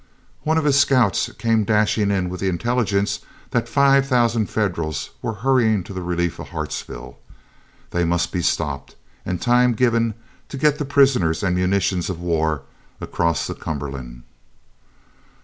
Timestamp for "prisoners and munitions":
10.85-12.09